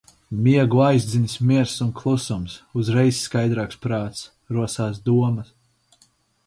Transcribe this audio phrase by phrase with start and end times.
[0.45, 2.53] Miegu aizdzinis miers un klusums.
[2.81, 4.21] Uzreiz skaidrāks prāts,
[4.59, 5.55] rosās domas.